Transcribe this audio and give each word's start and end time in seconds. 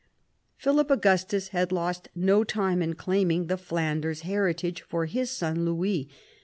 Philip 0.57 0.89
Augustus 0.89 1.49
had 1.49 1.71
lost 1.71 2.09
no 2.15 2.43
time 2.43 2.81
in 2.81 2.95
claiming 2.95 3.45
theV 3.47 3.59
Flanders 3.59 4.21
heritage 4.21 4.81
for 4.81 5.05
his 5.05 5.29
son 5.29 5.63
Louis. 5.63 6.09